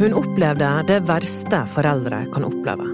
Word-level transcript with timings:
Hun 0.00 0.14
opplevde 0.14 0.84
det 0.88 1.00
verste 1.04 1.58
foreldre 1.68 2.22
kan 2.32 2.44
oppleve. 2.44 2.86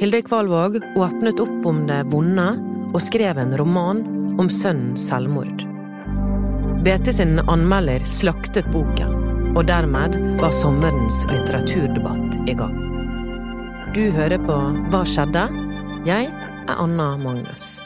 Hilde 0.00 0.22
Kvalvåg 0.26 0.80
åpnet 0.96 1.40
opp 1.40 1.66
om 1.70 1.84
det 1.86 2.00
vonde 2.10 2.46
og 2.90 2.98
skrev 3.02 3.38
en 3.38 3.54
roman 3.54 4.00
om 4.42 4.50
sønnens 4.50 5.04
selvmord. 5.06 5.62
BT 6.82 7.12
sin 7.14 7.38
anmelder 7.38 8.02
slaktet 8.02 8.66
boken, 8.74 9.14
og 9.54 9.62
dermed 9.70 10.18
var 10.42 10.50
sommerens 10.50 11.22
litteraturdebatt 11.30 12.42
i 12.50 12.58
gang. 12.58 12.76
Du 13.94 14.02
hører 14.18 14.42
på 14.42 14.60
Hva 14.90 15.06
skjedde? 15.06 15.46
Jeg 16.02 16.34
er 16.34 16.74
Anna 16.74 17.12
Magnus. 17.14 17.76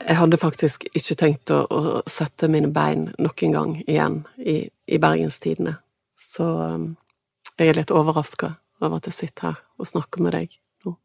Jeg 0.00 0.22
hadde 0.24 0.40
faktisk 0.40 0.88
ikke 0.94 1.20
tenkt 1.20 1.52
å, 1.52 1.66
å 1.68 2.00
sette 2.08 2.48
mine 2.48 2.72
bein 2.72 3.10
nok 3.20 3.44
en 3.44 3.58
gang 3.60 3.82
igjen 3.84 4.22
i, 4.40 4.62
i 4.88 4.96
Bergenstidene. 5.02 5.82
Så 6.16 6.44
um, 6.44 6.94
jeg 7.56 7.70
er 7.70 7.80
litt 7.80 7.92
overraska 7.94 8.54
over 8.80 8.98
at 8.98 9.08
jeg 9.08 9.16
sitter 9.16 9.50
her 9.50 9.58
og 9.76 9.88
snakker 9.88 10.24
med 10.24 10.36
deg 10.36 10.58
nå. 10.84 10.96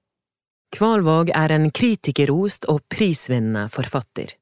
Kvalvåg 0.75 1.31
er 1.35 1.55
en 1.55 1.69
kritikerrost 1.71 2.67
og 2.71 2.83
prisvinnende 2.91 3.67
forfatter. 3.71 4.35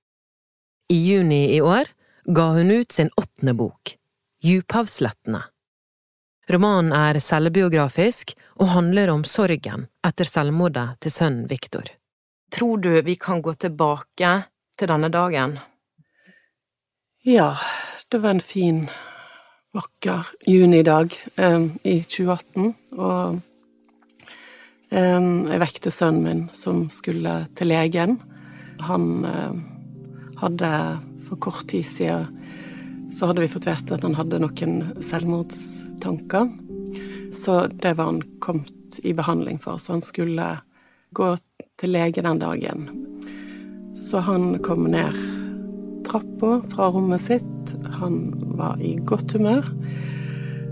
I 0.89 0.97
juni 0.97 1.43
i 1.55 1.61
år 1.61 1.89
ga 2.25 2.51
hun 2.57 2.71
ut 2.71 2.91
sin 2.91 3.09
åttende 3.17 3.53
bok, 3.57 3.95
Djuphavslettene. 4.43 5.41
Romanen 6.49 6.93
er 6.97 7.19
selvbiografisk 7.21 8.33
og 8.57 8.71
handler 8.73 9.11
om 9.13 9.25
sorgen 9.27 9.85
etter 10.05 10.25
selvmordet 10.25 10.87
til 11.05 11.13
sønnen 11.13 11.49
Viktor. 11.49 11.85
Tror 12.49 12.81
du 12.81 12.89
vi 13.05 13.15
kan 13.21 13.43
gå 13.45 13.53
tilbake 13.53 14.31
til 14.77 14.89
denne 14.89 15.11
dagen? 15.13 15.59
Ja, 17.21 17.53
det 18.09 18.23
var 18.23 18.33
en 18.33 18.41
fin 18.41 18.87
vakker 19.75 20.25
junidag 20.47 21.13
eh, 21.37 21.65
i 21.83 21.99
2018, 22.01 22.73
og 22.97 23.39
eh, 24.89 25.27
jeg 25.51 25.61
vekte 25.61 25.93
sønnen 25.93 26.25
min 26.25 26.41
som 26.55 26.87
skulle 26.93 27.43
til 27.57 27.71
legen. 27.71 28.17
Han 28.87 29.25
eh, 29.29 29.59
hadde 30.41 30.71
for 31.27 31.41
kort 31.43 31.67
tid 31.69 31.85
siden 31.85 32.33
så 33.09 33.25
hadde 33.29 33.41
vi 33.41 33.49
fått 33.49 33.65
vite 33.65 33.95
at 33.95 34.03
han 34.05 34.17
hadde 34.17 34.37
noen 34.41 34.73
selvmordstanker. 35.01 36.49
Så 37.33 37.63
det 37.73 37.95
var 37.97 38.11
han 38.11 38.21
kommet 38.41 38.99
i 39.01 39.15
behandling 39.17 39.57
for, 39.61 39.81
så 39.81 39.95
han 39.95 40.05
skulle 40.05 40.51
gå 41.17 41.31
til 41.79 41.93
lege 41.93 42.21
den 42.25 42.41
dagen. 42.41 42.85
Så 43.97 44.21
han 44.25 44.59
kom 44.65 44.85
ned 44.93 45.17
trappa 46.09 46.59
fra 46.71 46.89
rommet 46.93 47.21
sitt. 47.21 47.75
Han 47.99 48.33
var 48.57 48.79
i 48.81 48.95
godt 49.07 49.35
humør. 49.37 49.65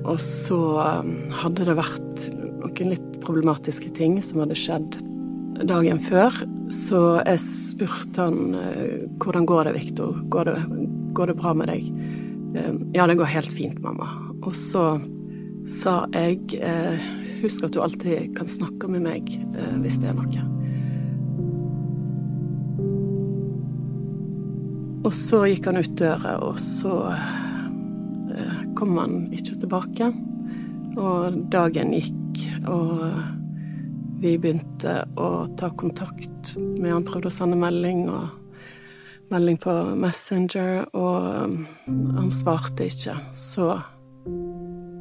Og 0.07 0.19
så 0.23 0.59
um, 1.03 1.13
hadde 1.41 1.67
det 1.67 1.77
vært 1.77 2.27
noen 2.37 2.93
litt 2.93 3.19
problematiske 3.25 3.91
ting 3.97 4.17
som 4.23 4.41
hadde 4.43 4.57
skjedd 4.57 4.99
dagen 5.67 5.99
før. 6.03 6.33
Så 6.73 7.19
jeg 7.23 7.43
spurte 7.43 8.27
han 8.29 8.55
uh, 8.55 9.05
hvordan 9.23 9.47
går 9.49 9.69
det, 9.69 9.77
Viktor? 9.81 10.17
Går, 10.33 10.53
går, 11.17 11.33
det 11.33 11.39
bra 11.41 11.53
med 11.57 11.71
deg? 11.73 11.91
Um, 12.57 12.83
ja, 12.95 13.07
det 13.09 13.19
går 13.19 13.33
helt 13.35 13.53
fint, 13.53 13.79
mamma. 13.83 14.09
Og 14.43 14.55
så 14.55 14.89
sa 15.67 15.99
jeg 16.15 16.61
uh, 16.63 17.09
husk 17.43 17.67
at 17.67 17.75
du 17.75 17.83
alltid 17.83 18.31
kan 18.37 18.49
snakke 18.49 18.89
med 18.89 19.03
meg 19.05 19.33
hvis 19.83 19.99
det 20.01 20.09
er 20.09 20.17
noe. 20.17 20.56
Og 25.07 25.13
så 25.15 25.45
gikk 25.47 25.69
han 25.69 25.79
ut 25.79 25.93
døra, 25.95 26.33
og 26.43 26.57
så 26.59 26.97
eh, 27.15 28.63
kom 28.75 28.97
han 28.99 29.29
ikke 29.31 29.55
tilbake. 29.61 30.09
Og 30.99 31.37
dagen 31.53 31.93
gikk, 31.95 32.41
og 32.67 33.05
vi 34.19 34.33
begynte 34.35 34.97
å 35.15 35.29
ta 35.55 35.69
kontakt 35.79 36.51
med 36.57 36.91
Han 36.91 37.07
prøvde 37.07 37.31
å 37.31 37.37
sende 37.37 37.55
melding, 37.55 38.03
og 38.11 38.27
melding 39.31 39.61
på 39.63 39.77
Messenger, 39.95 40.89
og 40.91 41.27
um, 41.47 41.57
han 42.17 42.31
svarte 42.33 42.91
ikke. 42.91 43.15
Så 43.31 43.71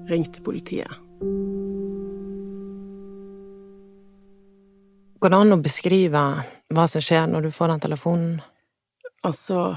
ringte 0.06 0.46
politiet. 0.46 1.02
Går 5.18 5.32
det 5.32 5.40
an 5.42 5.56
å 5.56 5.64
beskrive 5.64 6.28
hva 6.46 6.90
som 6.92 7.02
skjer 7.02 7.26
når 7.32 7.48
du 7.48 7.56
får 7.56 7.74
den 7.74 7.88
telefonen? 7.88 8.36
Altså 9.26 9.76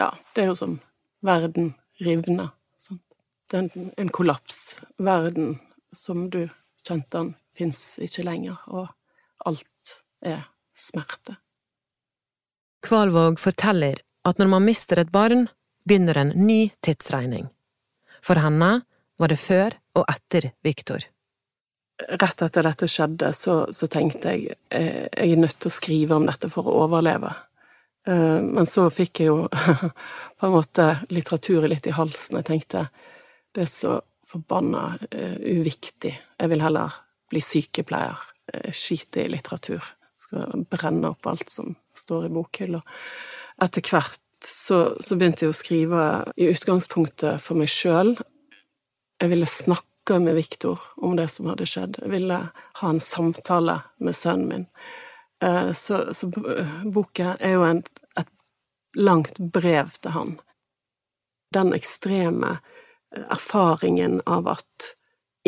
ja, 0.00 0.08
det 0.34 0.42
er 0.42 0.48
jo 0.48 0.56
som 0.56 0.78
verden 1.26 1.74
rivner. 2.00 2.54
Sant? 2.80 3.04
Det 3.50 3.58
er 3.58 3.66
en, 3.66 3.90
en 4.00 4.12
kollaps. 4.14 4.80
Verden 4.96 5.58
som 5.92 6.28
du 6.32 6.46
kjente 6.86 7.18
den, 7.18 7.34
fins 7.56 7.98
ikke 8.00 8.24
lenger, 8.24 8.56
og 8.72 8.88
alt 9.44 9.96
er 10.24 10.46
smerte. 10.76 11.36
Kvalvåg 12.86 13.40
forteller 13.42 14.00
at 14.24 14.40
når 14.40 14.52
man 14.54 14.64
mister 14.64 15.02
et 15.02 15.12
barn, 15.12 15.48
begynner 15.84 16.22
en 16.22 16.32
ny 16.36 16.70
tidsregning. 16.84 17.50
For 18.24 18.40
henne 18.40 18.70
var 19.20 19.32
det 19.32 19.40
før 19.40 19.76
og 19.98 20.06
etter 20.08 20.52
Viktor. 20.64 21.04
Rett 22.00 22.42
etter 22.46 22.64
dette 22.64 22.88
skjedde, 22.88 23.34
så, 23.36 23.66
så 23.76 23.88
tenkte 23.92 24.32
jeg 24.32 24.56
eh, 24.72 25.08
jeg 25.12 25.34
er 25.34 25.40
nødt 25.42 25.58
til 25.60 25.68
å 25.68 25.74
skrive 25.74 26.16
om 26.16 26.24
dette 26.28 26.48
for 26.52 26.68
å 26.68 26.78
overleve. 26.86 27.34
Eh, 28.08 28.40
men 28.42 28.66
så 28.66 28.88
fikk 28.92 29.22
jeg 29.22 29.30
jo 29.30 29.44
på 30.38 30.48
en 30.48 30.54
måte 30.54 30.86
litteraturen 31.12 31.70
litt 31.72 31.88
i 31.90 31.96
halsen. 31.96 32.40
Jeg 32.40 32.48
tenkte 32.48 32.86
det 33.54 33.66
er 33.66 33.70
så 33.70 33.98
forbanna 34.30 34.92
uh, 34.94 35.38
uviktig. 35.42 36.12
Jeg 36.14 36.50
vil 36.52 36.60
heller 36.62 36.94
bli 37.32 37.40
sykepleier. 37.42 38.20
Skite 38.70 39.24
i 39.24 39.30
litteratur. 39.30 39.82
Skal 40.18 40.62
brenne 40.70 41.10
opp 41.10 41.26
alt 41.26 41.50
som 41.50 41.72
står 41.98 42.28
i 42.28 42.30
bokhylla. 42.34 42.78
Etter 43.62 43.82
hvert 43.90 44.22
så, 44.44 44.96
så, 45.02 45.16
begynte 45.18 45.44
jeg 45.44 45.52
å 45.52 45.58
skrive 45.58 46.04
i 46.40 46.48
utgangspunktet 46.50 47.42
for 47.42 47.58
meg 47.60 47.70
sjøl. 47.70 48.14
Jeg 49.20 49.32
ville 49.32 49.50
snakke 49.50 50.18
med 50.22 50.38
Viktor 50.38 50.80
om 51.04 51.18
det 51.18 51.28
som 51.34 51.50
hadde 51.50 51.68
skjedd. 51.68 52.00
Jeg 52.00 52.14
ville 52.14 52.40
ha 52.54 52.90
en 52.90 53.02
samtale 53.02 53.80
med 53.98 54.16
sønnen 54.16 54.48
min. 54.48 54.66
Eh, 55.42 55.72
så, 55.72 56.14
så 56.14 56.30
boka 56.84 57.36
er 57.40 57.56
jo 57.56 57.64
en, 57.64 57.82
et 58.18 58.32
langt 58.96 59.38
brev 59.38 59.92
til 60.00 60.16
han. 60.16 60.34
Den 61.54 61.72
ekstreme 61.76 62.56
eh, 62.58 63.24
erfaringen 63.30 64.20
av 64.26 64.50
at 64.56 64.90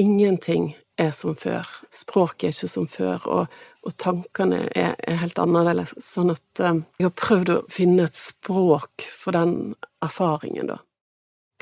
ingenting 0.00 0.72
er 0.96 1.10
som 1.12 1.36
før. 1.36 1.66
Språket 1.92 2.48
er 2.48 2.54
ikke 2.54 2.70
som 2.70 2.86
før, 2.88 3.26
og, 3.28 3.58
og 3.84 3.96
tankene 4.00 4.62
er, 4.70 4.94
er, 4.96 5.18
helt 5.20 5.40
annerledes. 5.40 5.94
Sånn 6.00 6.32
at 6.32 6.62
uh, 6.62 6.78
jeg 6.98 7.08
har 7.08 7.14
prøvd 7.16 7.52
å 7.52 7.58
finne 7.72 8.06
et 8.08 8.16
språk 8.16 9.04
for 9.08 9.36
den 9.36 9.74
erfaringen, 10.04 10.72
da. 10.72 10.78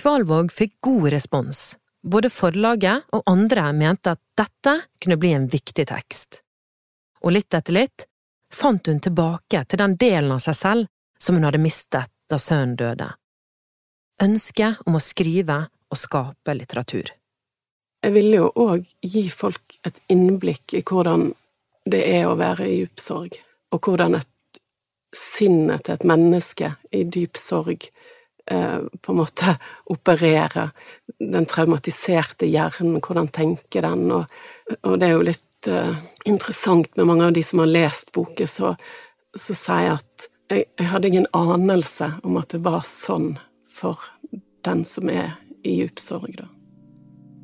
Kvalvåg 0.01 0.53
fikk 0.55 0.79
god 0.87 1.11
respons. 1.15 1.65
Både 2.01 2.31
forlaget 2.33 3.11
og 3.13 3.27
andre 3.29 3.67
mente 3.77 4.15
at 4.15 4.23
dette 4.39 4.77
kunne 5.03 5.19
bli 5.21 5.35
en 5.37 5.51
viktig 5.53 5.85
tekst. 5.91 6.41
Og 7.21 7.35
litt 7.37 7.53
etter 7.55 7.77
litt 7.77 8.07
fant 8.55 8.87
hun 8.87 9.01
tilbake 9.01 9.65
til 9.65 9.81
den 9.81 9.97
delen 10.01 10.33
av 10.35 10.43
seg 10.45 10.57
selv 10.59 10.91
som 11.21 11.37
hun 11.37 11.47
hadde 11.47 11.63
mistet 11.63 12.11
da 12.31 12.39
sønnen 12.39 12.77
døde. 12.79 13.09
Ønsket 14.23 14.83
om 14.87 14.97
å 14.99 15.03
skrive 15.03 15.63
og 15.91 15.99
skape 15.99 16.55
litteratur. 16.55 17.11
Jeg 18.01 18.15
ville 18.15 18.41
jo 18.41 18.51
òg 18.57 18.87
gi 19.05 19.27
folk 19.29 19.77
et 19.87 19.99
innblikk 20.13 20.77
i 20.79 20.85
hvordan 20.87 21.31
det 21.91 22.01
er 22.09 22.29
å 22.29 22.37
være 22.39 22.69
i 22.69 22.79
dyp 22.85 23.01
sorg, 23.01 23.37
og 23.73 23.85
hvordan 23.85 24.17
et 24.21 24.61
sinnet 25.17 25.85
til 25.85 25.97
et 25.97 26.07
menneske 26.09 26.75
i 26.97 27.03
dyp 27.05 27.41
sorg 27.41 27.89
på 28.51 29.13
en 29.13 29.19
måte 29.21 29.55
operere 29.95 30.71
Den 31.19 31.47
traumatiserte 31.47 32.49
hjernen, 32.49 33.01
hvordan 33.05 33.29
tenker 33.29 33.85
den, 33.87 34.07
og, 34.15 34.25
og 34.83 34.99
det 34.99 35.09
er 35.09 35.15
jo 35.15 35.27
litt 35.27 35.69
uh, 35.69 35.97
interessant 36.25 36.97
med 36.97 37.09
mange 37.11 37.27
av 37.29 37.35
de 37.37 37.43
som 37.45 37.61
har 37.63 37.71
lest 37.71 38.13
boken, 38.17 38.49
så, 38.49 38.75
så 39.37 39.57
sier 39.57 39.85
jeg 39.85 39.99
at 39.99 40.29
jeg, 40.51 40.65
jeg, 40.79 40.87
hadde 40.91 41.11
ingen 41.11 41.29
anelse 41.37 42.09
om 42.27 42.39
at 42.41 42.55
det 42.55 42.63
var 42.65 42.81
sånn 42.87 43.35
for 43.69 44.01
den 44.65 44.83
som 44.89 45.11
er 45.13 45.37
i 45.63 45.77
djup 45.81 46.01
sorg, 46.01 46.33
da. 46.41 46.49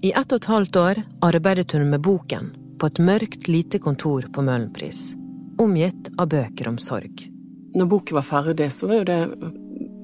I 0.05 0.13
ett 0.13 0.33
og 0.33 0.41
et 0.41 0.49
halvt 0.51 0.77
år 0.81 1.03
arbeidet 1.25 1.73
hun 1.77 1.89
med 1.91 2.03
boken 2.05 2.51
på 2.81 2.89
et 2.91 2.99
mørkt, 3.01 3.47
lite 3.49 3.79
kontor 3.83 4.27
på 4.33 4.45
Møhlenpris, 4.45 5.15
omgitt 5.63 6.11
av 6.21 6.29
bøker 6.33 6.69
om 6.69 6.77
sorg. 6.81 7.25
Når 7.77 7.89
boken 7.93 8.19
var 8.19 8.27
ferdig, 8.27 8.69
så 8.73 8.89
var 8.91 9.01
jo 9.01 9.07
det 9.09 9.21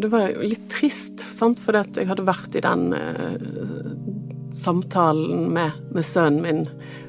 Det 0.02 0.10
var 0.10 0.32
jo 0.32 0.43
litt 0.43 0.64
trist, 0.72 1.22
sant, 1.31 1.60
fordi 1.62 1.78
at 1.84 1.99
jeg 2.00 2.08
hadde 2.10 2.26
vært 2.26 2.56
i 2.58 2.62
den 2.64 2.88
uh, 2.90 3.93
samtalen 4.54 5.49
med, 5.54 5.78
med, 5.94 6.06
sønnen 6.06 6.43
min. 6.43 6.62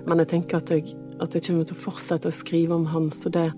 Men 0.06 0.22
jeg 0.22 0.34
tenker 0.36 0.62
at 0.62 0.70
jeg, 0.70 0.94
at 1.18 1.34
jeg, 1.34 1.48
kommer 1.48 1.66
til 1.66 1.78
å 1.78 1.84
fortsette 1.88 2.30
å 2.30 2.36
skrive 2.36 2.78
om 2.78 2.86
han, 2.92 3.10
så 3.14 3.34
det 3.34 3.50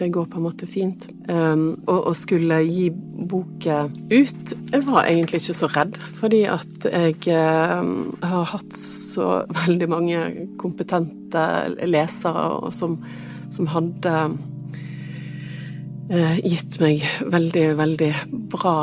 det 0.00 0.08
går 0.14 0.30
på 0.32 0.38
en 0.38 0.46
måte 0.46 0.64
fint. 0.64 1.02
Um, 1.28 1.74
og 1.84 2.06
å 2.08 2.12
skulle 2.16 2.62
gi 2.64 2.86
boka 3.30 3.82
ut 4.08 4.54
Jeg 4.72 4.84
var 4.86 5.04
egentlig 5.04 5.42
ikke 5.42 5.56
så 5.58 5.68
redd, 5.74 5.98
fordi 6.16 6.40
at 6.48 6.86
jeg 6.88 7.18
um, 7.76 8.14
har 8.24 8.48
hatt 8.54 8.78
så 8.80 9.42
veldig 9.66 9.90
mange 9.92 10.22
kompetente 10.62 11.44
lesere 11.84 12.72
som, 12.72 12.96
som 13.52 13.68
hadde 13.74 14.14
gitt 16.10 16.80
meg 16.82 17.04
veldig, 17.30 17.66
veldig 17.78 18.10
bra 18.50 18.74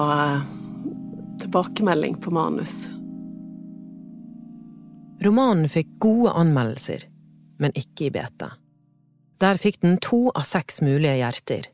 tilbakemelding 1.42 2.16
på 2.24 2.32
manus. 2.32 2.86
Romanen 5.24 5.68
fikk 5.70 5.90
gode 6.00 6.32
anmeldelser, 6.38 7.04
men 7.60 7.74
ikke 7.76 8.08
i 8.08 8.14
beta. 8.14 8.54
Der 9.42 9.60
fikk 9.60 9.82
den 9.84 9.98
to 10.02 10.28
av 10.32 10.46
seks 10.48 10.80
mulige 10.86 11.18
hjerter. 11.20 11.68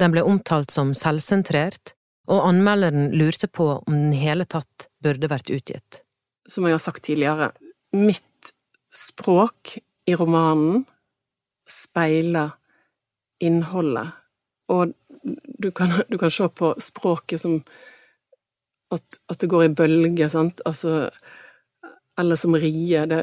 Den 0.00 0.14
ble 0.14 0.24
omtalt 0.26 0.72
som 0.74 0.94
selvsentrert, 0.96 1.94
og 2.26 2.48
anmelderen 2.48 3.12
lurte 3.14 3.48
på 3.48 3.68
om 3.78 3.94
den 3.94 4.14
hele 4.16 4.46
tatt 4.48 4.88
burde 5.02 5.30
vært 5.30 5.50
utgitt. 5.54 6.02
Som 6.48 6.66
jeg 6.66 6.76
har 6.76 6.82
sagt 6.82 7.04
tidligere, 7.06 7.52
mitt 7.94 8.52
språk 8.94 9.76
i 10.06 10.14
romanen 10.18 10.84
speiler 11.66 12.54
innholdet, 13.42 14.14
og 14.68 14.92
du 15.62 15.70
kan, 15.70 15.92
du 16.10 16.18
kan 16.18 16.30
se 16.30 16.48
på 16.48 16.74
språket 16.82 17.40
som 17.40 17.60
at, 18.94 19.18
at 19.30 19.40
det 19.42 19.50
går 19.50 19.66
i 19.66 19.74
bølger, 19.74 20.28
sant, 20.30 20.62
altså 20.66 21.10
eller 22.18 22.36
som 22.36 22.54
rier. 22.56 23.06
Det, 23.06 23.20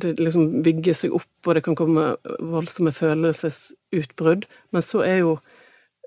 det 0.00 0.14
liksom 0.20 0.62
bygger 0.64 0.96
seg 0.96 1.16
opp, 1.16 1.32
og 1.46 1.56
det 1.56 1.64
kan 1.66 1.76
komme 1.78 2.14
voldsomme 2.40 2.92
følelsesutbrudd. 2.94 4.46
Men 4.72 4.84
så 4.84 5.02
er 5.04 5.18
jo 5.20 5.34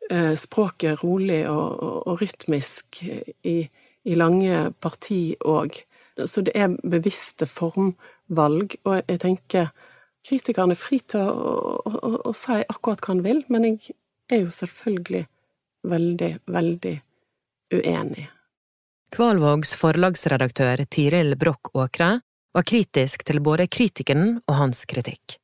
eh, 0.09 0.33
språket 0.39 1.03
rolig 1.03 1.43
og, 1.49 1.77
og, 1.77 1.99
og 2.07 2.23
rytmisk 2.23 3.03
i, 3.03 3.59
i, 3.67 4.17
lange 4.17 4.71
parti 4.81 5.35
òg. 5.45 5.77
Så 6.25 6.41
det 6.41 6.55
er 6.57 6.73
bevisste 6.81 7.45
formvalg, 7.45 8.79
og 8.87 9.03
jeg 9.03 9.21
tenker 9.21 9.69
kritikeren 10.27 10.73
er 10.73 10.79
fri 10.79 10.97
til 11.05 11.21
å, 11.21 11.53
å, 11.85 11.93
å, 11.93 12.13
å 12.31 12.35
si 12.35 12.57
akkurat 12.65 13.03
hva 13.03 13.13
han 13.13 13.25
vil, 13.27 13.43
men 13.53 13.67
jeg 13.69 13.93
er 14.31 14.43
jo 14.43 14.51
selvfølgelig 14.53 15.25
veldig, 15.87 16.31
veldig 16.45 16.95
uenig. 17.73 18.27
Kvalvågs 19.15 19.73
forlagsredaktør 19.79 20.83
Tiril 20.91 21.35
Broch 21.39 21.71
Åkre 21.73 22.09
var 22.53 22.65
kritisk 22.67 23.23
til 23.27 23.39
både 23.43 23.67
kritikeren 23.71 24.39
og 24.47 24.57
hans 24.59 24.83
kritikk. 24.89 25.37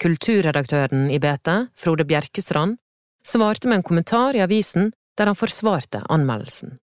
Kulturredaktøren 0.00 1.10
i 1.12 1.18
BT, 1.20 1.50
Frode 1.76 2.06
Bjerkestrand, 2.08 2.78
svarte 3.26 3.68
med 3.68 3.80
en 3.80 3.86
kommentar 3.90 4.36
i 4.36 4.40
avisen 4.40 4.92
der 5.18 5.28
han 5.28 5.36
forsvarte 5.36 6.00
anmeldelsen. 6.08 6.78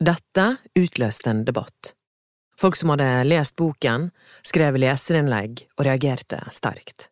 Dette 0.00 0.46
utløste 0.74 1.30
en 1.30 1.44
debatt. 1.46 1.94
Folk 2.58 2.76
som 2.76 2.90
hadde 2.92 3.08
lest 3.28 3.54
boken, 3.56 4.08
skrev 4.42 4.80
leserinnlegg 4.80 5.62
og 5.78 5.86
reagerte 5.86 6.40
sterkt. 6.52 7.09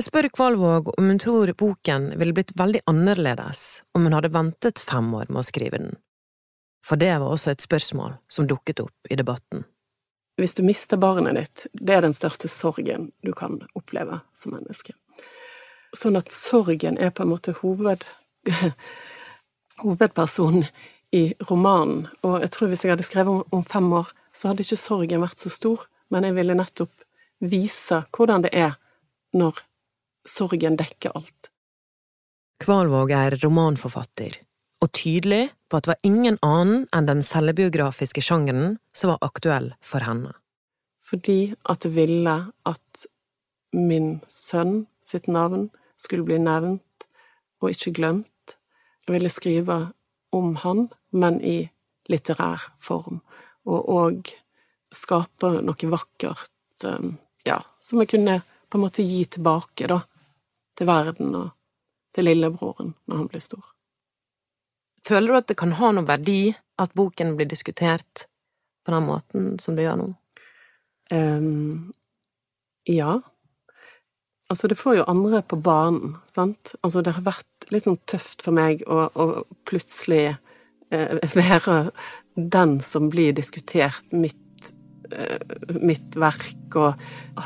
Jeg 0.00 0.06
spør 0.06 0.30
Kvalvåg 0.32 0.86
om 0.98 1.08
hun 1.10 1.18
tror 1.20 1.50
boken 1.60 2.06
ville 2.16 2.32
blitt 2.32 2.54
veldig 2.56 2.80
annerledes 2.88 3.82
om 3.92 4.06
hun 4.06 4.14
hadde 4.16 4.30
ventet 4.32 4.80
fem 4.80 5.10
år 5.12 5.26
med 5.28 5.42
å 5.42 5.44
skrive 5.44 5.76
den. 5.76 5.98
For 6.80 6.96
det 6.96 7.10
var 7.20 7.28
også 7.28 7.52
et 7.52 7.60
spørsmål 7.60 8.14
som 8.24 8.46
dukket 8.48 8.80
opp 8.80 9.10
i 9.12 9.18
debatten. 9.20 9.66
Hvis 10.40 10.56
du 10.56 10.64
mister 10.64 10.96
barnet 10.96 11.36
ditt, 11.36 11.66
det 11.76 11.98
er 11.98 12.06
den 12.06 12.16
største 12.16 12.48
sorgen 12.48 13.10
du 13.20 13.34
kan 13.36 13.60
oppleve 13.76 14.22
som 14.32 14.56
menneske. 14.56 14.96
Sånn 15.92 16.16
at 16.16 16.32
sorgen 16.32 16.96
er 16.96 17.12
på 17.12 17.28
en 17.28 17.34
måte 17.34 17.58
hoved, 17.60 18.08
hovedpersonen 19.84 20.64
i 21.12 21.26
romanen. 21.50 22.06
Og 22.24 22.40
jeg 22.40 22.56
tror 22.56 22.72
hvis 22.72 22.88
jeg 22.88 22.96
hadde 22.96 23.10
skrevet 23.10 23.36
om, 23.36 23.44
om 23.52 23.68
fem 23.68 23.92
år, 24.00 24.08
så 24.32 24.48
hadde 24.48 24.64
ikke 24.64 24.80
sorgen 24.80 25.28
vært 25.28 25.44
så 25.44 25.52
stor, 25.52 25.90
men 26.08 26.24
jeg 26.24 26.40
ville 26.40 26.56
nettopp 26.56 27.10
vise 27.52 28.06
hvordan 28.16 28.48
det 28.48 28.56
er 28.56 28.80
når 29.36 29.60
sorgen 30.28 30.76
dekker 30.80 31.14
alt. 31.16 31.50
Kvalvåg 32.60 33.12
er 33.16 33.36
romanforfatter, 33.40 34.36
og 34.84 34.92
tydelig 34.96 35.48
på 35.68 35.78
at 35.78 35.86
det 35.86 35.92
var 35.94 36.06
ingen 36.08 36.36
annen 36.44 36.84
enn 36.96 37.08
den 37.08 37.22
selvbiografiske 37.24 38.22
sjangeren 38.24 38.76
som 38.92 39.14
var 39.14 39.24
aktuell 39.24 39.72
for 39.80 40.04
henne. 40.04 40.34
Fordi 41.00 41.54
at 41.72 41.86
jeg 41.86 41.96
ville 41.96 42.36
at 42.68 43.06
min 43.72 44.18
sønn 44.28 44.84
sitt 45.04 45.28
navn 45.30 45.68
skulle 46.00 46.26
bli 46.26 46.38
nevnt 46.42 47.06
og 47.60 47.72
ikke 47.72 47.94
glemt. 47.96 48.56
Jeg 49.06 49.16
ville 49.16 49.32
skrive 49.32 49.78
om 50.36 50.54
han, 50.62 50.88
men 51.10 51.40
i 51.40 51.70
litterær 52.10 52.70
form, 52.82 53.20
og 53.66 53.88
òg 53.90 54.30
skape 54.94 55.60
noe 55.62 55.90
vakkert, 55.92 56.52
um, 56.84 57.16
ja, 57.46 57.60
som 57.82 58.02
jeg 58.02 58.12
kunne 58.14 58.40
på 58.70 58.78
en 58.78 58.84
måte 58.86 59.04
gi 59.04 59.24
tilbake, 59.36 59.88
da, 59.90 60.00
til 60.78 60.88
verden 60.88 61.34
og 61.36 61.50
til 62.14 62.26
lillebroren 62.30 62.94
når 63.06 63.22
han 63.22 63.28
blir 63.30 63.42
stor. 63.44 63.64
Føler 65.06 65.32
du 65.32 65.38
at 65.38 65.48
det 65.50 65.58
kan 65.60 65.74
ha 65.78 65.92
noen 65.94 66.08
verdi 66.08 66.52
at 66.80 66.94
boken 66.96 67.34
blir 67.38 67.48
diskutert 67.48 68.26
på 68.84 68.94
den 68.94 69.06
måten 69.06 69.54
som 69.62 69.76
det 69.76 69.86
gjør 69.86 70.00
nå? 70.00 70.08
Um, 71.10 71.92
ja. 72.88 73.18
Altså, 74.50 74.68
det 74.68 74.78
får 74.78 75.00
jo 75.00 75.08
andre 75.10 75.42
på 75.46 75.58
banen, 75.62 76.16
sant. 76.26 76.74
Altså, 76.82 77.02
det 77.02 77.14
har 77.16 77.26
vært 77.26 77.70
litt 77.70 77.86
sånn 77.86 78.00
tøft 78.10 78.42
for 78.42 78.56
meg 78.56 78.82
å, 78.90 79.06
å 79.14 79.44
plutselig 79.68 80.32
eh, 80.90 81.18
være 81.38 81.82
den 82.34 82.78
som 82.82 83.10
blir 83.12 83.34
diskutert 83.36 84.10
mitt, 84.10 84.36
eh, 84.36 84.49
mitt 85.80 86.16
verk, 86.18 86.76
og 86.78 87.00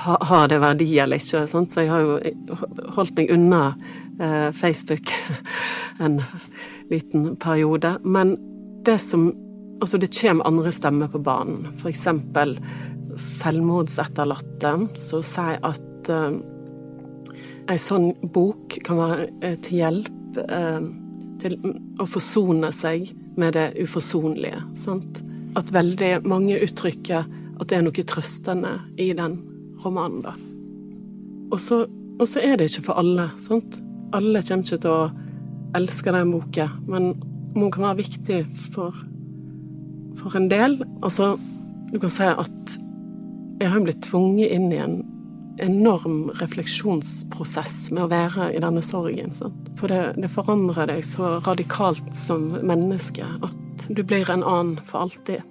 ha, 0.05 0.16
har 0.28 0.49
det 0.52 0.61
verdi 0.62 0.88
eller 1.02 1.20
ikke, 1.20 1.44
Sånt. 1.50 1.72
Så 1.72 1.84
jeg 1.84 1.93
har 1.93 2.05
jo 2.05 2.58
holdt 2.96 3.16
meg 3.19 3.32
unna 3.34 3.62
eh, 4.20 4.50
Facebook 4.56 5.12
en 6.05 6.20
liten 6.90 7.34
periode. 7.37 7.99
Men 8.05 8.37
det 8.87 9.00
som 9.02 9.32
Altså, 9.82 9.99
det 9.99 10.14
kommer 10.14 10.46
andre 10.46 10.70
stemmer 10.72 11.08
på 11.11 11.19
banen. 11.19 11.64
Eksempel 11.84 12.52
selvmordsetterlatte, 13.19 14.70
som 14.94 15.22
sier 15.26 15.58
at 15.66 16.11
uh, 16.14 16.37
ei 17.66 17.76
sånn 17.82 18.12
bok 18.32 18.76
kan 18.87 19.00
være 19.00 19.50
til 19.66 19.81
hjelp 19.81 20.38
uh, 20.46 20.87
til 21.43 21.58
å 21.99 22.06
forsone 22.06 22.70
seg 22.72 23.11
med 23.37 23.58
det 23.58 23.66
uforsonlige. 23.82 24.62
Sant? 24.78 25.25
At 25.59 25.75
veldig 25.75 26.21
mange 26.30 26.62
uttrykker 26.64 27.26
at 27.61 27.68
det 27.70 27.78
er 27.78 27.84
noe 27.87 28.06
trøstende 28.08 28.75
i 29.00 29.12
den 29.16 29.38
romanen, 29.84 30.25
da. 30.25 30.34
Og 31.52 31.61
så, 31.61 31.84
er 32.40 32.56
det 32.58 32.70
ikke 32.70 32.88
for 32.88 32.99
alle, 33.02 33.28
sant. 33.38 33.80
Alle 34.14 34.42
kommer 34.42 34.66
ikke 34.66 34.82
til 34.82 34.90
å 34.90 35.11
elsker 35.75 36.14
den 36.14 36.32
boka, 36.34 36.68
men 36.87 37.14
hun 37.54 37.70
kan 37.75 37.88
være 37.88 38.02
viktig 38.02 38.40
for, 38.75 38.94
for 40.18 40.37
en 40.38 40.49
del. 40.50 40.78
Altså, 41.02 41.34
du 41.92 41.99
kan 42.02 42.12
si 42.12 42.28
at 42.30 42.76
jeg 43.61 43.70
har 43.70 43.82
blitt 43.84 44.02
tvunget 44.06 44.54
inn 44.54 44.70
i 44.75 44.80
en 44.82 45.00
enorm 45.62 46.32
refleksjonsprosess 46.40 47.92
med 47.94 48.04
å 48.04 48.11
være 48.11 48.50
i 48.56 48.62
denne 48.62 48.82
sorgen. 48.82 49.34
Sant? 49.37 49.70
For 49.78 49.90
det, 49.90 50.16
det, 50.18 50.30
forandrer 50.32 50.90
deg 50.90 51.04
så 51.06 51.37
radikalt 51.46 52.11
som 52.16 52.50
menneske 52.66 53.26
at 53.46 53.87
du 53.90 54.02
blir 54.02 54.30
en 54.32 54.42
annen 54.42 54.78
for 54.82 55.06
alltid. 55.06 55.44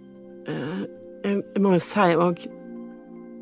Må 1.64 1.78
jo 1.78 1.84
si 1.84 2.16
òg 2.20 2.42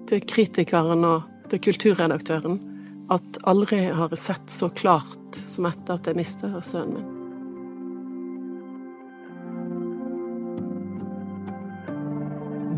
til 0.09 0.21
kritikeren 0.29 1.05
og 1.07 1.47
til 1.49 1.61
kulturredaktøren 1.71 2.59
at 3.11 3.39
aldri 3.49 3.87
har 3.89 4.11
jeg 4.13 4.21
sett 4.21 4.51
så 4.51 4.69
klart 4.69 5.35
som 5.35 5.65
etter 5.67 5.97
at 5.97 6.07
jeg 6.07 6.19
mista 6.19 6.51
sønnen 6.63 6.99
min. 6.99 7.09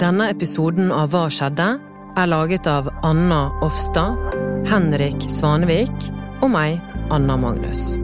Denne 0.04 0.30
episoden 0.34 0.92
av 0.92 1.12
Hva 1.14 1.28
skjedde? 1.32 1.68
er 2.14 2.28
laget 2.30 2.68
av 2.70 2.90
Anna 3.02 3.48
Offstad, 3.66 4.18
Henrik 4.70 5.26
Svanevik 5.34 6.10
og 6.46 6.52
meg, 6.54 6.78
Anna 7.10 7.38
Magnus. 7.42 7.96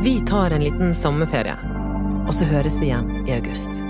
Vi 0.00 0.14
tar 0.28 0.56
en 0.56 0.64
liten 0.64 0.96
sommerferie, 0.96 1.58
og 2.24 2.32
så 2.32 2.48
høres 2.48 2.80
vi 2.80 2.88
igjen 2.88 3.12
i 3.26 3.36
august. 3.36 3.89